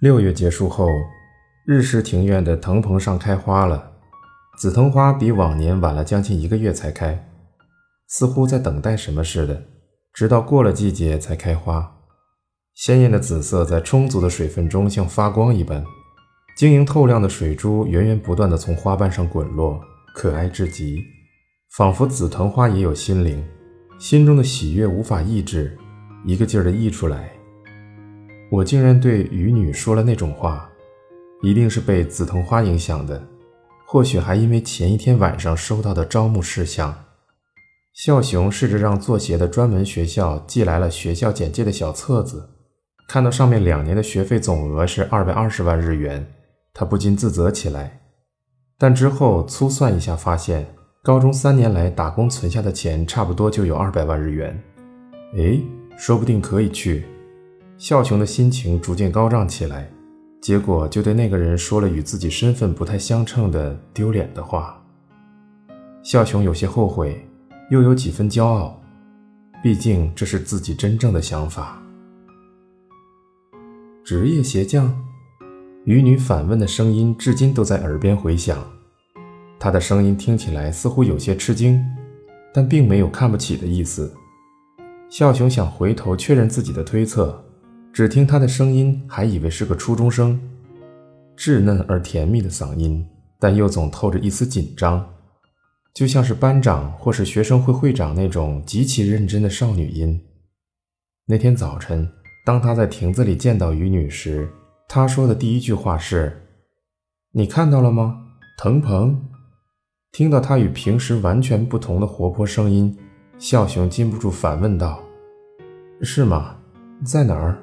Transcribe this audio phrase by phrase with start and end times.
[0.00, 0.88] 六月结束后，
[1.66, 3.94] 日式庭院的藤棚上开花了，
[4.56, 7.28] 紫藤花比往年晚了将近一个月才开，
[8.06, 9.60] 似乎在等待什么似的，
[10.12, 11.96] 直到过了季节才开花。
[12.76, 15.84] 鲜艳的紫色在充足的水分中像发光一般，
[16.56, 19.80] 晶莹透亮的水珠源源不断地从花瓣上滚落，
[20.14, 21.02] 可爱至极，
[21.76, 23.44] 仿佛紫藤花也有心灵，
[23.98, 25.76] 心中的喜悦无法抑制，
[26.24, 27.32] 一个劲儿地溢出来。
[28.50, 30.68] 我竟然对渔女说了那种话，
[31.42, 33.22] 一定是被紫藤花影响的，
[33.86, 37.04] 或许还因为前一天晚上收到的招募事项。
[37.92, 42.48] 孝雄试着让做鞋的专门学校寄来了学校简介的小册子，
[43.06, 46.26] 看到上面两年的学费总额是二百二十万日元，
[46.72, 48.00] 他不禁自责起来。
[48.78, 50.66] 但之后粗算一下，发现
[51.02, 54.58] 高中三年来打工存下的钱差不多就有二百万日元。
[55.36, 55.60] 哎，
[55.98, 57.04] 说不定可以去。
[57.78, 59.88] 孝雄的心情逐渐高涨起来，
[60.42, 64.82] 结果就对那个人说了与自己身份不太相称的丢脸的话。
[66.02, 67.24] 孝雄有些后悔，
[67.70, 68.82] 又有几分骄傲，
[69.62, 71.80] 毕竟这是自己真正的想法。
[74.04, 74.92] 职业鞋匠，
[75.84, 78.58] 渔女反问的声音至今都在耳边回响。
[79.56, 81.80] 她的声音听起来似乎有些吃惊，
[82.52, 84.12] 但并没有看不起的意思。
[85.08, 87.44] 孝雄想回头确认自己的推测。
[87.92, 90.40] 只听他的声音，还以为是个初中生，
[91.36, 93.04] 稚嫩而甜蜜的嗓音，
[93.40, 95.04] 但又总透着一丝紧张，
[95.94, 100.20] 就像是班长或是学生会会长那种极其认真的少女音。
[101.26, 102.08] 那天早晨，
[102.46, 104.48] 当他在亭子里见到于女时，
[104.88, 106.46] 他说的第一句话是
[107.32, 108.18] ：“你看到了吗，
[108.56, 109.28] 藤棚？”
[110.12, 112.96] 听到他与平时完全不同的活泼声音，
[113.38, 115.02] 笑雄禁不住反问道
[116.00, 116.56] ：“是吗？
[117.04, 117.58] 在哪儿？”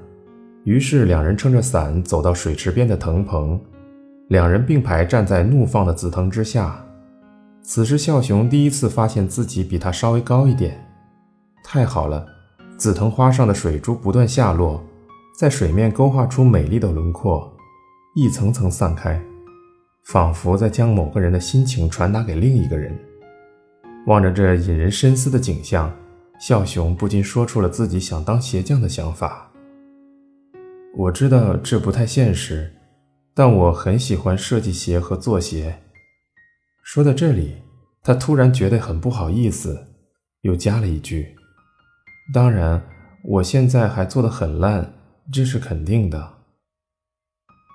[0.65, 3.59] 于是两人撑着伞走到水池边的藤棚，
[4.29, 6.83] 两人并排站在怒放的紫藤之下。
[7.61, 10.83] 此时孝雄第一次发现自己比他稍微高一点，
[11.63, 12.25] 太好了！
[12.77, 14.83] 紫藤花上的水珠不断下落，
[15.39, 17.47] 在水面勾画出美丽的轮廓，
[18.15, 19.21] 一层层散开，
[20.05, 22.97] 仿佛在将某个人的心情传达给另一个人。
[24.07, 25.93] 望着这引人深思的景象，
[26.39, 29.51] 孝雄不禁说出了自己想当鞋匠的想法。
[30.97, 32.73] 我知道这不太现实，
[33.33, 35.81] 但我很喜欢设计鞋和做鞋。
[36.83, 37.57] 说到这里，
[38.01, 39.87] 他突然觉得很不好意思，
[40.41, 41.35] 又加了一句
[42.33, 42.81] ：“当然，
[43.25, 44.93] 我现在还做得很烂，
[45.33, 46.33] 这是肯定的。”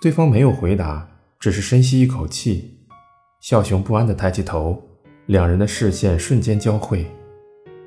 [0.00, 1.06] 对方没有回答，
[1.38, 2.86] 只是深吸一口气。
[3.42, 4.82] 孝雄不安地抬起头，
[5.26, 7.04] 两人的视线瞬间交汇。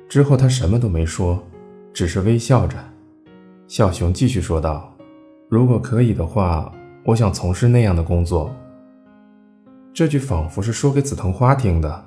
[0.08, 1.44] 之后他什么都没说，
[1.92, 2.76] 只是微笑着。
[3.66, 4.93] 孝雄继续说道。
[5.54, 6.72] 如果可以的话，
[7.04, 8.52] 我想从事那样的工作。
[9.92, 12.06] 这句仿佛是说给紫藤花听的，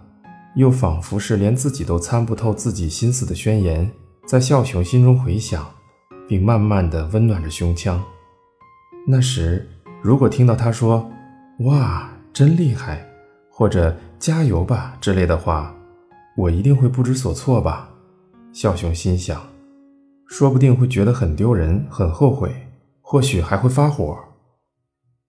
[0.58, 3.90] 又仿佛是连自己都参不透自己心思的宣言，
[4.25, 5.66] 在孝雄心中回响，
[6.28, 8.03] 并慢慢的温暖着胸腔。
[9.07, 9.66] 那时，
[10.02, 11.09] 如果听到他说
[11.63, 13.07] “哇，真厉害”
[13.50, 15.74] 或者“加油吧”之类的话，
[16.36, 17.88] 我一定会不知所措吧？
[18.52, 19.41] 孝雄心想，
[20.25, 22.53] 说不定会觉得很丢人，很后悔。
[23.09, 24.19] 或许还会发火，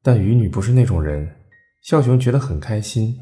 [0.03, 1.37] 但渔女不是那种人。
[1.81, 3.21] 孝雄觉得很开心，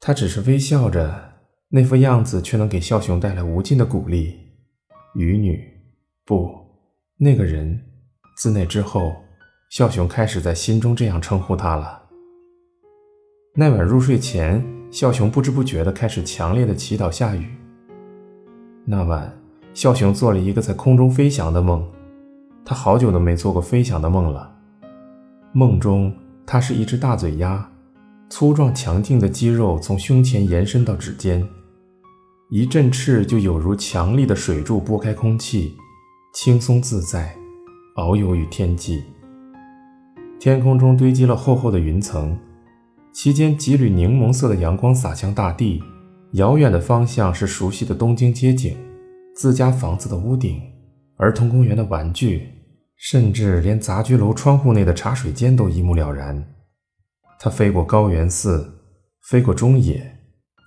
[0.00, 1.34] 他只是微笑着，
[1.68, 4.36] 那副样子却能给孝雄带来无尽的鼓励。
[5.14, 5.64] 渔女，
[6.24, 6.52] 不，
[7.16, 7.80] 那个人。
[8.36, 9.14] 自那之后，
[9.70, 12.08] 孝雄开始在心中这样称呼她了。
[13.54, 17.46] 那晚入睡前，孝雄不知不觉地开始强烈的祈祷下雨。
[18.84, 19.32] 那晚，
[19.74, 21.88] 孝雄做了一个在空中飞翔的梦。
[22.68, 24.54] 他好久都没做过飞翔的梦了。
[25.52, 26.14] 梦中，
[26.44, 27.66] 他是一只大嘴鸭，
[28.28, 31.48] 粗壮强劲的肌肉从胸前延伸到指尖，
[32.50, 35.74] 一振翅就有如强力的水柱拨开空气，
[36.34, 37.34] 轻松自在，
[37.96, 39.02] 遨游于天际。
[40.38, 42.38] 天空中堆积了厚厚的云层，
[43.14, 45.82] 其间几缕柠檬色的阳光洒向大地。
[46.32, 48.76] 遥远的方向是熟悉的东京街景，
[49.34, 50.60] 自家房子的屋顶，
[51.16, 52.46] 儿童公园的玩具。
[52.98, 56.54] 甚至连杂居楼窗户内的茶水间都一目了然。
[57.40, 58.80] 他飞过高原寺，
[59.22, 60.18] 飞过中野，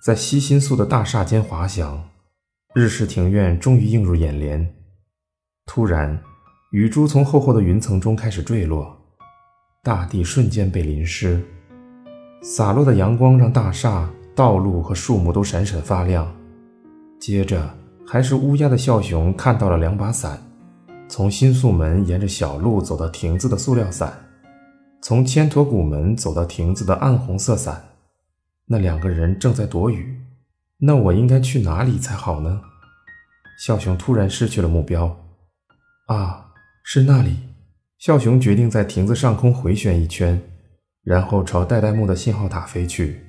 [0.02, 2.08] 在西新宿的大厦间滑翔。
[2.74, 4.74] 日式庭院终于映入眼帘。
[5.66, 6.18] 突然，
[6.70, 8.96] 雨珠从厚厚的云层中开始坠落，
[9.82, 11.44] 大地瞬间被淋湿。
[12.42, 16.34] 洒落的阳光让大厦、道路和树木都闪闪发亮。
[17.20, 17.72] 接着，
[18.06, 20.42] 还是乌鸦的笑熊看到了两把伞。
[21.12, 24.30] 从新宿门沿着小路走到亭子的塑料伞，
[25.02, 27.84] 从千驼谷门走到亭子的暗红色伞。
[28.64, 30.18] 那两个人正在躲雨，
[30.78, 32.62] 那我应该去哪里才好呢？
[33.58, 35.14] 笑雄突然失去了目标。
[36.06, 36.46] 啊，
[36.82, 37.36] 是那里！
[37.98, 40.40] 笑雄决定在亭子上空回旋一圈，
[41.04, 43.22] 然后朝代代木的信号塔飞去。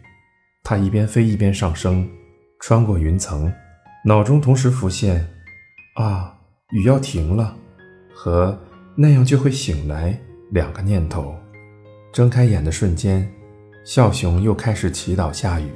[0.63, 2.09] 他一边飞一边上升，
[2.61, 3.51] 穿过云层，
[4.05, 5.27] 脑中同时浮现：
[5.95, 6.33] 啊，
[6.69, 7.57] 雨要停了，
[8.13, 8.57] 和
[8.95, 10.19] 那样就会醒来
[10.51, 11.35] 两个念头。
[12.11, 13.27] 睁开眼的瞬间，
[13.83, 15.69] 笑熊又开始祈祷下雨。